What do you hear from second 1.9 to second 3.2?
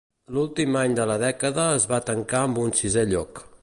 va tancar amb un sisè